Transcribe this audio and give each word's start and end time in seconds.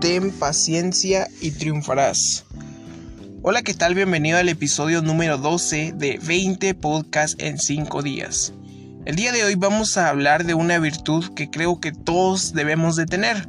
ten 0.00 0.30
paciencia 0.30 1.28
y 1.40 1.50
triunfarás. 1.50 2.44
Hola, 3.42 3.62
¿qué 3.62 3.74
tal? 3.74 3.94
Bienvenido 3.94 4.38
al 4.38 4.48
episodio 4.48 5.02
número 5.02 5.38
12 5.38 5.92
de 5.96 6.20
20 6.22 6.74
podcasts 6.74 7.36
en 7.40 7.58
5 7.58 8.02
días. 8.02 8.52
El 9.06 9.16
día 9.16 9.32
de 9.32 9.42
hoy 9.42 9.56
vamos 9.56 9.96
a 9.96 10.08
hablar 10.08 10.44
de 10.44 10.54
una 10.54 10.78
virtud 10.78 11.34
que 11.34 11.50
creo 11.50 11.80
que 11.80 11.90
todos 11.90 12.52
debemos 12.52 12.94
de 12.94 13.06
tener. 13.06 13.48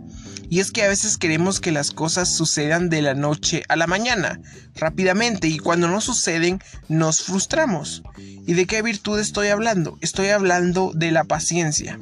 Y 0.49 0.59
es 0.59 0.71
que 0.71 0.81
a 0.81 0.87
veces 0.87 1.17
queremos 1.17 1.59
que 1.59 1.71
las 1.71 1.91
cosas 1.91 2.33
sucedan 2.33 2.89
de 2.89 3.03
la 3.03 3.13
noche 3.13 3.61
a 3.69 3.75
la 3.75 3.85
mañana, 3.85 4.41
rápidamente, 4.73 5.47
y 5.47 5.59
cuando 5.59 5.87
no 5.87 6.01
suceden 6.01 6.59
nos 6.87 7.21
frustramos. 7.21 8.01
¿Y 8.17 8.53
de 8.53 8.65
qué 8.65 8.81
virtud 8.81 9.19
estoy 9.19 9.49
hablando? 9.49 9.99
Estoy 10.01 10.29
hablando 10.29 10.93
de 10.95 11.11
la 11.11 11.25
paciencia. 11.25 11.99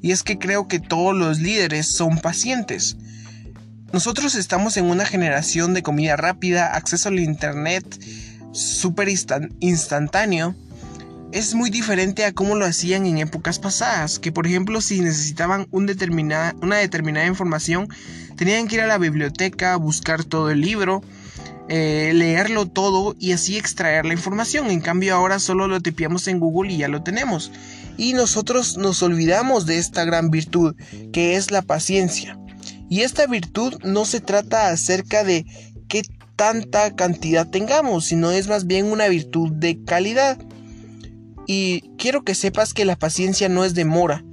Y 0.00 0.12
es 0.12 0.22
que 0.22 0.38
creo 0.38 0.68
que 0.68 0.78
todos 0.78 1.16
los 1.16 1.40
líderes 1.40 1.88
son 1.88 2.18
pacientes. 2.18 2.96
Nosotros 3.92 4.34
estamos 4.34 4.76
en 4.76 4.84
una 4.84 5.06
generación 5.06 5.72
de 5.72 5.82
comida 5.82 6.14
rápida, 6.16 6.74
acceso 6.74 7.08
al 7.08 7.20
internet 7.20 7.84
súper 8.52 9.08
instantáneo. 9.08 10.54
Es 11.32 11.54
muy 11.54 11.70
diferente 11.70 12.26
a 12.26 12.32
cómo 12.32 12.54
lo 12.54 12.66
hacían 12.66 13.06
en 13.06 13.18
épocas 13.18 13.58
pasadas, 13.58 14.18
que 14.18 14.30
por 14.30 14.46
ejemplo 14.46 14.82
si 14.82 15.00
necesitaban 15.00 15.68
una 15.70 15.86
determinada 15.92 17.26
información, 17.26 17.88
tenían 18.36 18.68
que 18.68 18.76
ir 18.76 18.82
a 18.82 18.86
la 18.86 18.98
biblioteca, 18.98 19.76
buscar 19.76 20.22
todo 20.22 20.50
el 20.50 20.60
libro, 20.60 21.02
eh, 21.70 22.12
leerlo 22.14 22.66
todo 22.66 23.16
y 23.18 23.32
así 23.32 23.56
extraer 23.56 24.04
la 24.04 24.12
información. 24.12 24.70
En 24.70 24.80
cambio 24.80 25.14
ahora 25.14 25.38
solo 25.38 25.66
lo 25.66 25.80
tipiamos 25.80 26.28
en 26.28 26.40
Google 26.40 26.72
y 26.72 26.78
ya 26.78 26.88
lo 26.88 27.02
tenemos. 27.02 27.52
Y 27.96 28.12
nosotros 28.12 28.76
nos 28.76 29.02
olvidamos 29.02 29.64
de 29.64 29.78
esta 29.78 30.04
gran 30.04 30.30
virtud, 30.30 30.76
que 31.10 31.36
es 31.36 31.50
la 31.50 31.62
paciencia. 31.62 32.38
Y 32.88 33.02
esta 33.02 33.26
virtud 33.26 33.74
no 33.84 34.04
se 34.04 34.20
trata 34.20 34.68
acerca 34.70 35.24
de 35.24 35.44
qué 35.88 36.02
tanta 36.36 36.94
cantidad 36.94 37.48
tengamos, 37.48 38.06
sino 38.06 38.30
es 38.30 38.48
más 38.48 38.66
bien 38.66 38.86
una 38.86 39.08
virtud 39.08 39.52
de 39.52 39.82
calidad. 39.84 40.38
Y 41.46 41.90
quiero 41.98 42.22
que 42.22 42.34
sepas 42.34 42.74
que 42.74 42.84
la 42.84 42.96
paciencia 42.96 43.48
no 43.48 43.64
es 43.64 43.74
demora, 43.74 44.24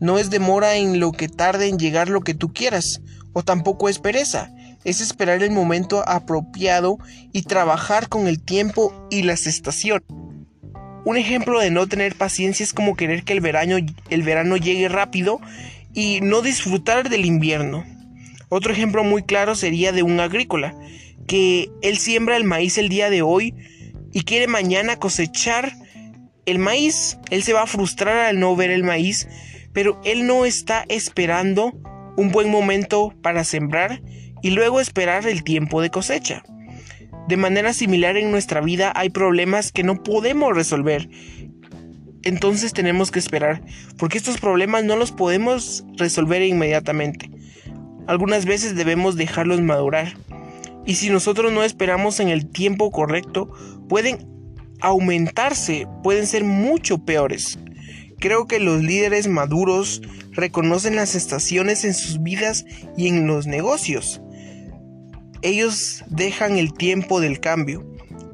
no 0.00 0.18
es 0.18 0.30
demora 0.30 0.76
en 0.76 1.00
lo 1.00 1.12
que 1.12 1.28
tarde 1.28 1.68
en 1.68 1.78
llegar 1.78 2.08
lo 2.08 2.20
que 2.20 2.34
tú 2.34 2.52
quieras, 2.52 3.00
o 3.32 3.42
tampoco 3.42 3.88
es 3.88 3.98
pereza, 3.98 4.50
es 4.84 5.00
esperar 5.00 5.42
el 5.42 5.50
momento 5.50 6.02
apropiado 6.06 6.98
y 7.32 7.42
trabajar 7.42 8.08
con 8.08 8.26
el 8.26 8.42
tiempo 8.42 9.06
y 9.10 9.22
las 9.22 9.46
estaciones. 9.46 10.06
Un 11.04 11.16
ejemplo 11.16 11.60
de 11.60 11.70
no 11.70 11.86
tener 11.86 12.16
paciencia 12.16 12.64
es 12.64 12.72
como 12.72 12.96
querer 12.96 13.22
que 13.22 13.32
el 13.32 13.40
verano, 13.40 13.76
el 14.10 14.22
verano 14.22 14.56
llegue 14.56 14.88
rápido 14.88 15.40
y 15.96 16.20
no 16.20 16.42
disfrutar 16.42 17.08
del 17.08 17.24
invierno. 17.24 17.84
Otro 18.50 18.70
ejemplo 18.72 19.02
muy 19.02 19.22
claro 19.22 19.54
sería 19.54 19.92
de 19.92 20.02
un 20.02 20.20
agrícola, 20.20 20.76
que 21.26 21.70
él 21.80 21.96
siembra 21.96 22.36
el 22.36 22.44
maíz 22.44 22.76
el 22.76 22.90
día 22.90 23.08
de 23.08 23.22
hoy 23.22 23.54
y 24.12 24.22
quiere 24.22 24.46
mañana 24.46 24.96
cosechar 24.96 25.72
el 26.44 26.58
maíz. 26.58 27.18
Él 27.30 27.42
se 27.42 27.54
va 27.54 27.62
a 27.62 27.66
frustrar 27.66 28.18
al 28.18 28.38
no 28.38 28.54
ver 28.54 28.70
el 28.70 28.84
maíz, 28.84 29.26
pero 29.72 29.98
él 30.04 30.26
no 30.26 30.44
está 30.44 30.84
esperando 30.88 31.72
un 32.18 32.30
buen 32.30 32.50
momento 32.50 33.14
para 33.22 33.42
sembrar 33.42 34.02
y 34.42 34.50
luego 34.50 34.80
esperar 34.80 35.26
el 35.26 35.44
tiempo 35.44 35.80
de 35.80 35.90
cosecha. 35.90 36.42
De 37.26 37.38
manera 37.38 37.72
similar 37.72 38.18
en 38.18 38.30
nuestra 38.30 38.60
vida 38.60 38.92
hay 38.94 39.08
problemas 39.08 39.72
que 39.72 39.82
no 39.82 40.02
podemos 40.02 40.54
resolver. 40.54 41.08
Entonces 42.26 42.72
tenemos 42.72 43.12
que 43.12 43.20
esperar, 43.20 43.62
porque 43.96 44.18
estos 44.18 44.38
problemas 44.38 44.82
no 44.82 44.96
los 44.96 45.12
podemos 45.12 45.84
resolver 45.96 46.42
inmediatamente. 46.42 47.30
Algunas 48.08 48.46
veces 48.46 48.74
debemos 48.74 49.14
dejarlos 49.14 49.60
madurar. 49.60 50.16
Y 50.84 50.96
si 50.96 51.08
nosotros 51.08 51.52
no 51.52 51.62
esperamos 51.62 52.18
en 52.18 52.28
el 52.28 52.50
tiempo 52.50 52.90
correcto, 52.90 53.52
pueden 53.88 54.26
aumentarse, 54.80 55.86
pueden 56.02 56.26
ser 56.26 56.42
mucho 56.42 56.98
peores. 56.98 57.60
Creo 58.18 58.48
que 58.48 58.58
los 58.58 58.82
líderes 58.82 59.28
maduros 59.28 60.02
reconocen 60.32 60.96
las 60.96 61.14
estaciones 61.14 61.84
en 61.84 61.94
sus 61.94 62.20
vidas 62.20 62.64
y 62.96 63.06
en 63.06 63.28
los 63.28 63.46
negocios 63.46 64.20
ellos 65.42 66.02
dejan 66.08 66.58
el 66.58 66.72
tiempo 66.72 67.20
del 67.20 67.38
cambio. 67.38 67.86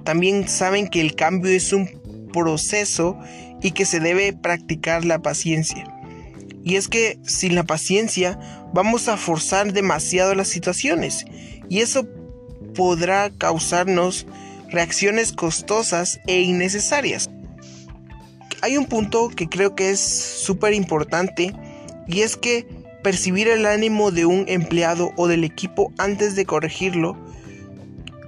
También 0.03 0.49
saben 0.49 0.89
que 0.89 1.03
el 1.03 1.15
cambio 1.15 1.51
es 1.51 1.75
un 1.75 2.01
proceso 2.33 3.19
y 3.63 3.73
que 3.73 3.85
se 3.85 4.01
debe 4.01 4.33
practicar 4.33 5.05
la 5.05 5.21
paciencia. 5.21 5.85
Y 6.65 6.77
es 6.77 6.89
que 6.89 7.19
sin 7.25 7.55
la 7.55 7.65
paciencia 7.65 8.39
vamos 8.73 9.09
a 9.09 9.17
forzar 9.17 9.73
demasiado 9.73 10.35
las 10.35 10.49
situaciones 10.49 11.25
y 11.69 11.81
eso 11.81 12.07
podrá 12.75 13.31
causarnos 13.31 14.27
reacciones 14.71 15.33
costosas 15.33 16.21
e 16.27 16.41
innecesarias. 16.41 17.31
Hay 18.63 18.77
un 18.77 18.87
punto 18.87 19.29
que 19.29 19.49
creo 19.49 19.75
que 19.75 19.91
es 19.91 20.01
súper 20.01 20.73
importante 20.73 21.53
y 22.07 22.21
es 22.21 22.37
que 22.37 22.67
percibir 23.03 23.49
el 23.49 23.67
ánimo 23.67 24.11
de 24.11 24.25
un 24.25 24.45
empleado 24.49 25.13
o 25.17 25.27
del 25.27 25.45
equipo 25.45 25.93
antes 25.99 26.37
de 26.37 26.47
corregirlo. 26.47 27.17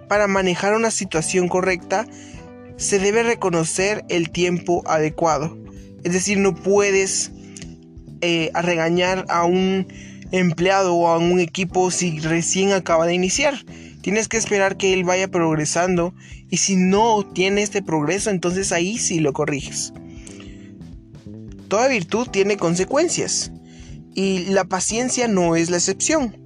Para 0.09 0.27
manejar 0.27 0.75
una 0.75 0.91
situación 0.91 1.49
correcta, 1.49 2.07
se 2.77 2.99
debe 2.99 3.23
reconocer 3.23 4.05
el 4.09 4.31
tiempo 4.31 4.83
adecuado. 4.87 5.57
Es 6.03 6.13
decir, 6.13 6.39
no 6.39 6.55
puedes 6.55 7.33
eh, 8.21 8.51
regañar 8.55 9.25
a 9.29 9.45
un 9.45 9.87
empleado 10.33 10.95
o 10.95 11.09
a 11.09 11.19
un 11.19 11.41
equipo 11.41 11.91
si 11.91 12.19
recién 12.21 12.73
acaba 12.73 13.07
de 13.07 13.15
iniciar. 13.15 13.55
Tienes 14.03 14.29
que 14.29 14.37
esperar 14.37 14.77
que 14.77 14.93
él 14.93 15.05
vaya 15.05 15.29
progresando 15.29 16.15
y 16.51 16.59
si 16.59 16.77
no 16.77 17.25
tiene 17.33 17.63
este 17.63 17.83
progreso, 17.83 18.31
entonces 18.31 18.73
ahí 18.73 18.99
sí 18.99 19.21
lo 19.21 19.33
corriges. 19.33 19.93
Toda 21.69 21.89
virtud 21.89 22.29
tiene 22.29 22.57
consecuencias. 22.57 23.51
Y 24.15 24.45
la 24.45 24.65
paciencia 24.65 25.27
no 25.27 25.57
es 25.57 25.71
la 25.71 25.79
excepción. 25.79 26.37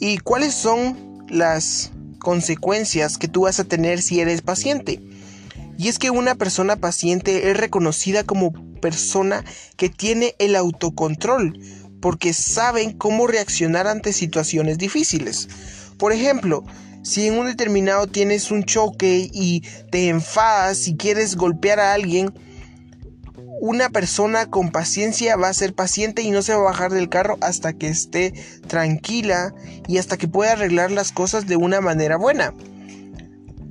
¿Y 0.00 0.18
cuáles 0.18 0.54
son 0.54 1.24
las 1.28 1.92
consecuencias 2.18 3.18
que 3.18 3.28
tú 3.28 3.42
vas 3.42 3.60
a 3.60 3.64
tener 3.64 4.02
si 4.02 4.20
eres 4.20 4.42
paciente? 4.42 5.00
Y 5.80 5.88
es 5.88 5.98
que 5.98 6.10
una 6.10 6.34
persona 6.34 6.76
paciente 6.76 7.50
es 7.50 7.56
reconocida 7.56 8.22
como 8.22 8.52
persona 8.82 9.46
que 9.78 9.88
tiene 9.88 10.34
el 10.38 10.54
autocontrol, 10.54 11.58
porque 12.02 12.34
saben 12.34 12.92
cómo 12.92 13.26
reaccionar 13.26 13.86
ante 13.86 14.12
situaciones 14.12 14.76
difíciles. 14.76 15.48
Por 15.96 16.12
ejemplo, 16.12 16.66
si 17.02 17.28
en 17.28 17.38
un 17.38 17.46
determinado 17.46 18.06
tienes 18.08 18.50
un 18.50 18.64
choque 18.64 19.30
y 19.32 19.62
te 19.90 20.08
enfadas 20.08 20.86
y 20.86 20.98
quieres 20.98 21.36
golpear 21.36 21.80
a 21.80 21.94
alguien, 21.94 22.34
una 23.62 23.88
persona 23.88 24.50
con 24.50 24.72
paciencia 24.72 25.36
va 25.36 25.48
a 25.48 25.54
ser 25.54 25.72
paciente 25.72 26.20
y 26.20 26.30
no 26.30 26.42
se 26.42 26.52
va 26.52 26.60
a 26.60 26.72
bajar 26.72 26.92
del 26.92 27.08
carro 27.08 27.38
hasta 27.40 27.72
que 27.72 27.88
esté 27.88 28.34
tranquila 28.66 29.54
y 29.88 29.96
hasta 29.96 30.18
que 30.18 30.28
pueda 30.28 30.52
arreglar 30.52 30.90
las 30.90 31.10
cosas 31.10 31.46
de 31.46 31.56
una 31.56 31.80
manera 31.80 32.18
buena. 32.18 32.52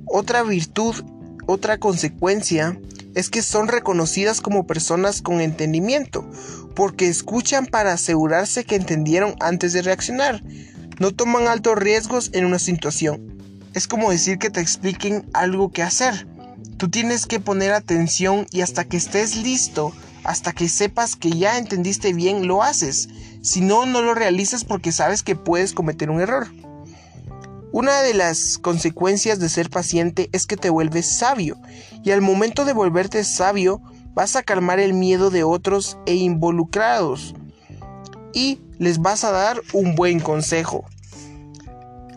Otra 0.08 0.42
virtud, 0.42 1.04
otra 1.50 1.78
consecuencia 1.78 2.78
es 3.14 3.28
que 3.28 3.42
son 3.42 3.68
reconocidas 3.68 4.40
como 4.40 4.66
personas 4.66 5.20
con 5.22 5.40
entendimiento, 5.40 6.24
porque 6.74 7.08
escuchan 7.08 7.66
para 7.66 7.92
asegurarse 7.92 8.64
que 8.64 8.76
entendieron 8.76 9.34
antes 9.40 9.72
de 9.72 9.82
reaccionar. 9.82 10.42
No 10.98 11.12
toman 11.12 11.48
altos 11.48 11.76
riesgos 11.76 12.30
en 12.32 12.44
una 12.44 12.58
situación. 12.58 13.38
Es 13.74 13.86
como 13.86 14.10
decir 14.10 14.38
que 14.38 14.50
te 14.50 14.60
expliquen 14.60 15.28
algo 15.32 15.72
que 15.72 15.82
hacer 15.82 16.26
Tú 16.80 16.88
tienes 16.88 17.26
que 17.26 17.40
poner 17.40 17.72
atención 17.72 18.46
y 18.50 18.62
hasta 18.62 18.84
que 18.84 18.96
estés 18.96 19.36
listo, 19.36 19.92
hasta 20.24 20.52
que 20.52 20.66
sepas 20.66 21.14
que 21.14 21.30
ya 21.30 21.58
entendiste 21.58 22.14
bien, 22.14 22.46
lo 22.46 22.62
haces. 22.62 23.10
Si 23.42 23.60
no, 23.60 23.84
no 23.84 24.00
lo 24.00 24.14
realizas 24.14 24.64
porque 24.64 24.90
sabes 24.90 25.22
que 25.22 25.36
puedes 25.36 25.74
cometer 25.74 26.08
un 26.08 26.22
error. 26.22 26.48
Una 27.72 28.02
de 28.02 28.14
las 28.14 28.58
consecuencias 28.58 29.38
de 29.38 29.48
ser 29.48 29.70
paciente 29.70 30.28
es 30.32 30.46
que 30.46 30.56
te 30.56 30.70
vuelves 30.70 31.06
sabio 31.06 31.56
y 32.02 32.10
al 32.10 32.20
momento 32.20 32.64
de 32.64 32.72
volverte 32.72 33.22
sabio 33.22 33.80
vas 34.12 34.34
a 34.34 34.42
calmar 34.42 34.80
el 34.80 34.92
miedo 34.92 35.30
de 35.30 35.44
otros 35.44 35.96
e 36.04 36.14
involucrados 36.14 37.34
y 38.32 38.58
les 38.78 38.98
vas 38.98 39.22
a 39.22 39.30
dar 39.30 39.60
un 39.72 39.94
buen 39.94 40.18
consejo. 40.18 40.84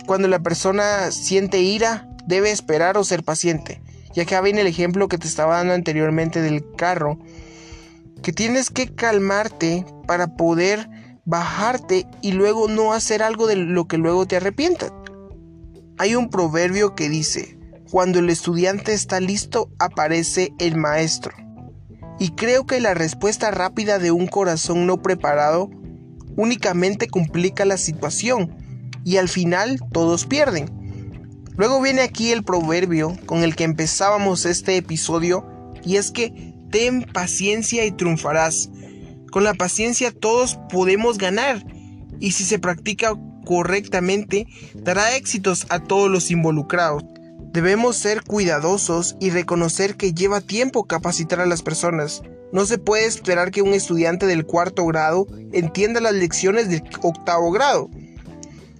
Cuando 0.07 0.27
la 0.27 0.39
persona 0.39 1.11
siente 1.11 1.61
ira, 1.61 2.09
debe 2.25 2.49
esperar 2.49 2.97
o 2.97 3.03
ser 3.03 3.23
paciente. 3.23 3.81
Y 4.15 4.21
acá 4.21 4.41
viene 4.41 4.61
el 4.61 4.67
ejemplo 4.67 5.07
que 5.07 5.17
te 5.19 5.27
estaba 5.27 5.57
dando 5.57 5.73
anteriormente 5.73 6.41
del 6.41 6.65
carro. 6.75 7.19
Que 8.21 8.33
tienes 8.33 8.69
que 8.69 8.93
calmarte 8.93 9.85
para 10.07 10.35
poder 10.35 10.89
bajarte 11.25 12.05
y 12.21 12.31
luego 12.31 12.67
no 12.67 12.93
hacer 12.93 13.23
algo 13.23 13.47
de 13.47 13.55
lo 13.55 13.87
que 13.87 13.97
luego 13.97 14.25
te 14.25 14.35
arrepientas. 14.35 14.91
Hay 16.03 16.15
un 16.15 16.27
proverbio 16.27 16.95
que 16.95 17.07
dice, 17.07 17.57
cuando 17.89 18.19
el 18.19 18.29
estudiante 18.29 18.91
está 18.91 19.21
listo, 19.21 19.69
aparece 19.79 20.51
el 20.59 20.75
maestro. 20.75 21.31
Y 22.19 22.31
creo 22.31 22.65
que 22.65 22.81
la 22.81 22.93
respuesta 22.93 23.51
rápida 23.51 23.99
de 23.99 24.11
un 24.11 24.27
corazón 24.27 24.85
no 24.85 25.01
preparado 25.01 25.69
únicamente 26.35 27.07
complica 27.07 27.63
la 27.63 27.77
situación, 27.77 28.53
y 29.05 29.15
al 29.15 29.29
final 29.29 29.79
todos 29.93 30.25
pierden. 30.25 30.65
Luego 31.55 31.81
viene 31.81 32.01
aquí 32.01 32.33
el 32.33 32.43
proverbio 32.43 33.15
con 33.25 33.41
el 33.41 33.55
que 33.55 33.63
empezábamos 33.63 34.45
este 34.45 34.75
episodio 34.75 35.47
y 35.85 35.95
es 35.95 36.11
que 36.11 36.53
ten 36.69 37.03
paciencia 37.03 37.85
y 37.85 37.91
triunfarás. 37.93 38.69
Con 39.31 39.45
la 39.45 39.53
paciencia 39.53 40.11
todos 40.11 40.59
podemos 40.69 41.17
ganar 41.17 41.65
y 42.19 42.31
si 42.31 42.43
se 42.43 42.59
practica 42.59 43.17
correctamente 43.45 44.47
dará 44.73 45.15
éxitos 45.15 45.65
a 45.69 45.79
todos 45.79 46.09
los 46.09 46.31
involucrados. 46.31 47.03
Debemos 47.53 47.97
ser 47.97 48.23
cuidadosos 48.23 49.15
y 49.19 49.29
reconocer 49.29 49.95
que 49.95 50.13
lleva 50.13 50.41
tiempo 50.41 50.85
capacitar 50.85 51.39
a 51.39 51.45
las 51.45 51.61
personas. 51.61 52.23
No 52.51 52.65
se 52.65 52.79
puede 52.79 53.05
esperar 53.05 53.51
que 53.51 53.61
un 53.61 53.73
estudiante 53.73 54.25
del 54.25 54.45
cuarto 54.45 54.85
grado 54.85 55.27
entienda 55.51 56.01
las 56.01 56.13
lecciones 56.13 56.69
del 56.69 56.83
octavo 57.01 57.51
grado. 57.51 57.89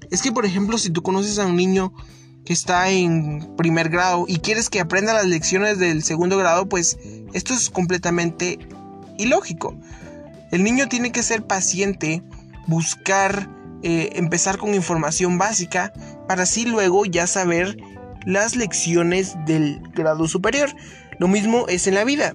Es 0.10 0.22
que, 0.22 0.32
por 0.32 0.46
ejemplo, 0.46 0.78
si 0.78 0.90
tú 0.90 1.04
conoces 1.04 1.40
a 1.40 1.46
un 1.46 1.56
niño 1.56 1.94
que 2.46 2.54
está 2.54 2.90
en 2.90 3.56
primer 3.56 3.90
grado 3.90 4.26
y 4.28 4.40
quieres 4.40 4.70
que 4.70 4.80
aprenda 4.80 5.14
las 5.14 5.26
lecciones 5.26 5.80
del 5.80 6.04
segundo 6.04 6.38
grado, 6.38 6.68
pues 6.68 6.98
esto 7.34 7.54
es 7.54 7.70
completamente 7.70 8.60
ilógico. 9.18 9.76
El 10.52 10.64
niño 10.64 10.88
tiene 10.90 11.12
que 11.12 11.24
ser 11.24 11.48
paciente, 11.48 12.22
buscar, 12.68 13.50
eh, 13.84 14.12
empezar 14.14 14.58
con 14.58 14.74
información 14.74 15.38
básica 15.38 15.94
para 16.28 16.44
así 16.44 16.66
luego 16.66 17.06
ya 17.06 17.28
saber 17.28 17.78
las 18.26 18.56
lecciones 18.56 19.36
del 19.46 19.82
grado 19.94 20.28
superior. 20.28 20.70
Lo 21.20 21.28
mismo 21.28 21.68
es 21.68 21.88
en 21.88 21.96
la 21.96 22.04
vida. 22.04 22.34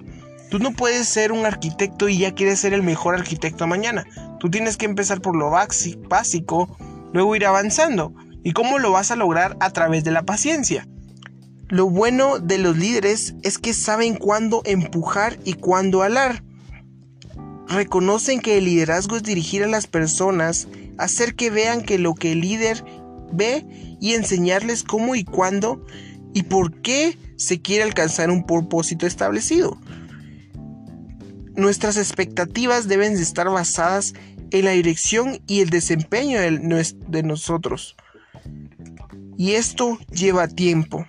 Tú 0.49 0.59
no 0.59 0.71
puedes 0.71 1.07
ser 1.07 1.31
un 1.31 1.45
arquitecto 1.45 2.09
y 2.09 2.17
ya 2.17 2.33
quieres 2.33 2.59
ser 2.59 2.73
el 2.73 2.83
mejor 2.83 3.15
arquitecto 3.15 3.67
mañana. 3.67 4.05
Tú 4.39 4.49
tienes 4.49 4.77
que 4.77 4.85
empezar 4.85 5.21
por 5.21 5.35
lo 5.35 5.51
básico, 5.51 6.77
luego 7.13 7.35
ir 7.35 7.45
avanzando. 7.45 8.13
¿Y 8.43 8.53
cómo 8.53 8.79
lo 8.79 8.91
vas 8.91 9.11
a 9.11 9.15
lograr? 9.15 9.57
A 9.59 9.69
través 9.71 10.03
de 10.03 10.11
la 10.11 10.23
paciencia. 10.23 10.87
Lo 11.67 11.87
bueno 11.87 12.39
de 12.39 12.57
los 12.57 12.77
líderes 12.77 13.35
es 13.43 13.59
que 13.59 13.75
saben 13.75 14.15
cuándo 14.15 14.63
empujar 14.65 15.37
y 15.45 15.53
cuándo 15.53 16.01
alar. 16.01 16.43
Reconocen 17.67 18.39
que 18.39 18.57
el 18.57 18.65
liderazgo 18.65 19.17
es 19.17 19.23
dirigir 19.23 19.63
a 19.63 19.67
las 19.67 19.85
personas, 19.85 20.67
hacer 20.99 21.35
que 21.35 21.49
vean 21.49 21.81
que 21.81 21.97
lo 21.97 22.13
que 22.13 22.33
el 22.33 22.41
líder 22.41 22.83
ve 23.31 23.65
y 23.99 24.13
enseñarles 24.13 24.83
cómo 24.83 25.15
y 25.15 25.23
cuándo 25.23 25.85
y 26.33 26.43
por 26.43 26.81
qué 26.81 27.17
se 27.37 27.61
quiere 27.61 27.83
alcanzar 27.83 28.29
un 28.29 28.45
propósito 28.45 29.07
establecido. 29.07 29.79
Nuestras 31.55 31.97
expectativas 31.97 32.87
deben 32.87 33.15
de 33.15 33.21
estar 33.21 33.49
basadas 33.49 34.13
en 34.51 34.65
la 34.65 34.71
dirección 34.71 35.41
y 35.47 35.61
el 35.61 35.69
desempeño 35.69 36.39
de 36.39 37.23
nosotros. 37.23 37.95
Y 39.37 39.51
esto 39.53 39.97
lleva 40.11 40.47
tiempo. 40.47 41.05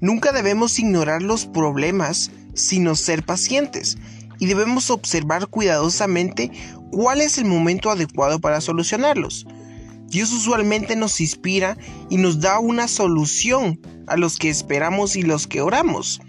Nunca 0.00 0.32
debemos 0.32 0.78
ignorar 0.78 1.22
los 1.22 1.46
problemas, 1.46 2.30
sino 2.54 2.94
ser 2.94 3.24
pacientes. 3.24 3.98
Y 4.38 4.46
debemos 4.46 4.90
observar 4.90 5.48
cuidadosamente 5.48 6.52
cuál 6.90 7.20
es 7.20 7.38
el 7.38 7.44
momento 7.44 7.90
adecuado 7.90 8.40
para 8.40 8.60
solucionarlos. 8.60 9.46
Dios 10.08 10.32
usualmente 10.32 10.96
nos 10.96 11.20
inspira 11.20 11.76
y 12.08 12.16
nos 12.16 12.40
da 12.40 12.58
una 12.60 12.88
solución 12.88 13.80
a 14.06 14.16
los 14.16 14.38
que 14.38 14.48
esperamos 14.48 15.16
y 15.16 15.22
los 15.22 15.46
que 15.46 15.60
oramos. 15.60 16.20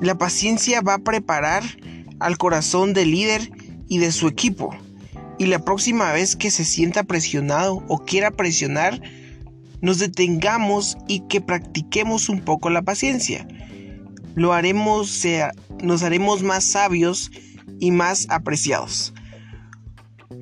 La 0.00 0.16
paciencia 0.16 0.80
va 0.80 0.94
a 0.94 0.98
preparar 0.98 1.62
al 2.20 2.38
corazón 2.38 2.94
del 2.94 3.10
líder 3.10 3.50
y 3.88 3.98
de 3.98 4.12
su 4.12 4.28
equipo. 4.28 4.74
Y 5.38 5.46
la 5.46 5.62
próxima 5.64 6.12
vez 6.12 6.36
que 6.36 6.50
se 6.50 6.64
sienta 6.64 7.04
presionado 7.04 7.84
o 7.88 7.98
quiera 8.04 8.30
presionar, 8.30 9.02
nos 9.82 9.98
detengamos 9.98 10.96
y 11.08 11.20
que 11.28 11.40
practiquemos 11.40 12.28
un 12.28 12.40
poco 12.40 12.70
la 12.70 12.82
paciencia. 12.82 13.46
Lo 14.34 14.52
haremos, 14.52 15.22
nos 15.82 16.02
haremos 16.02 16.42
más 16.42 16.64
sabios 16.64 17.30
y 17.78 17.90
más 17.90 18.26
apreciados. 18.30 19.12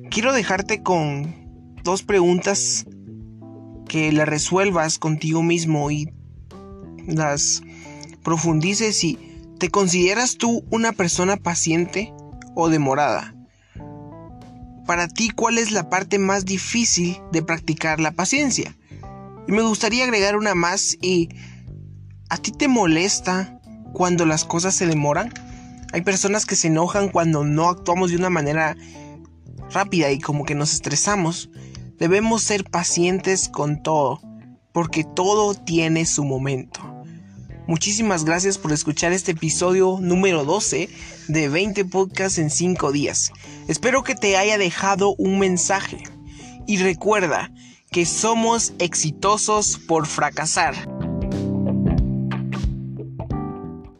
Quiero 0.09 0.33
dejarte 0.33 0.81
con 0.81 1.35
dos 1.83 2.01
preguntas 2.01 2.87
que 3.87 4.11
las 4.11 4.27
resuelvas 4.27 4.97
contigo 4.97 5.43
mismo 5.43 5.91
y 5.91 6.11
las 7.05 7.61
profundices 8.23 9.03
y 9.03 9.19
te 9.59 9.69
consideras 9.69 10.37
tú 10.37 10.65
una 10.71 10.93
persona 10.93 11.37
paciente 11.37 12.11
o 12.55 12.69
demorada. 12.69 13.35
Para 14.87 15.07
ti, 15.07 15.29
¿cuál 15.29 15.59
es 15.59 15.71
la 15.71 15.91
parte 15.91 16.17
más 16.17 16.43
difícil 16.43 17.17
de 17.31 17.43
practicar 17.43 17.99
la 17.99 18.11
paciencia? 18.11 18.75
Y 19.47 19.51
me 19.51 19.61
gustaría 19.61 20.05
agregar 20.05 20.35
una 20.35 20.55
más 20.55 20.97
y 21.01 21.29
¿a 22.29 22.37
ti 22.37 22.51
te 22.51 22.67
molesta 22.67 23.59
cuando 23.93 24.25
las 24.25 24.43
cosas 24.43 24.73
se 24.73 24.87
demoran? 24.87 25.31
Hay 25.93 26.01
personas 26.01 26.47
que 26.47 26.55
se 26.55 26.67
enojan 26.67 27.09
cuando 27.09 27.43
no 27.43 27.69
actuamos 27.69 28.09
de 28.09 28.17
una 28.17 28.31
manera 28.31 28.75
rápida 29.71 30.11
y 30.11 30.19
como 30.19 30.45
que 30.45 30.55
nos 30.55 30.73
estresamos. 30.73 31.49
Debemos 31.97 32.43
ser 32.43 32.63
pacientes 32.63 33.49
con 33.49 33.83
todo, 33.83 34.21
porque 34.71 35.03
todo 35.03 35.53
tiene 35.53 36.05
su 36.05 36.23
momento. 36.23 36.81
Muchísimas 37.67 38.25
gracias 38.25 38.57
por 38.57 38.71
escuchar 38.71 39.13
este 39.13 39.33
episodio 39.33 39.99
número 40.01 40.43
12 40.43 40.89
de 41.27 41.49
20 41.49 41.85
podcasts 41.85 42.39
en 42.39 42.49
5 42.49 42.91
días. 42.91 43.31
Espero 43.67 44.03
que 44.03 44.15
te 44.15 44.37
haya 44.37 44.57
dejado 44.57 45.13
un 45.17 45.37
mensaje. 45.37 46.01
Y 46.65 46.77
recuerda 46.77 47.51
que 47.91 48.05
somos 48.05 48.73
exitosos 48.79 49.77
por 49.77 50.07
fracasar. 50.07 51.08